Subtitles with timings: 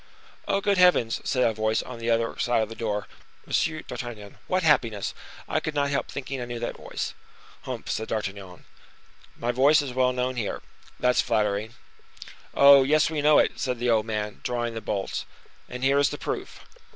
[0.47, 0.61] "Oh!
[0.61, 3.07] good heavens!" said a voice on the other side of the door.
[3.45, 4.39] "Monsieur d'Artagnan.
[4.47, 5.13] What happiness!
[5.47, 7.13] I could not help thinking I knew that voice."
[7.65, 8.65] "Humph!" said D'Artagnan.
[9.37, 10.63] "My voice is known here!
[10.99, 11.75] That's flattering."
[12.55, 12.81] "Oh!
[12.81, 15.27] yes, we know it," said the old man, drawing the bolts;
[15.69, 16.61] "and here is the proof."